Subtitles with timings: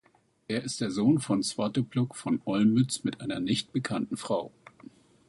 [0.47, 4.51] Er ist der Sohn von Svatopluk von Olmütz mit einer nicht bekannten Frau.